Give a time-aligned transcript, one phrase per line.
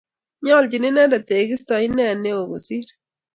[0.45, 2.87] Nyoljin inendet teegesto ine neo kosir